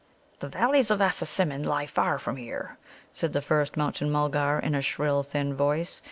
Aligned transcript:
"The 0.39 0.49
Valleys 0.49 0.89
of 0.89 0.99
Assasimmon 0.99 1.61
lie 1.61 1.85
far 1.85 2.17
from 2.17 2.37
here," 2.37 2.79
said 3.13 3.33
the 3.33 3.39
first 3.41 3.77
Mountain 3.77 4.09
mulgar 4.09 4.57
in 4.57 4.73
a 4.73 4.81
shrill, 4.81 5.21
thin 5.21 5.55
voice. 5.55 5.99